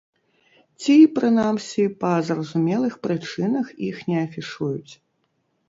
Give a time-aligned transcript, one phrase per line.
[0.79, 4.93] Ці, прынамсі, па зразумелых прычынах іх не афішуюць.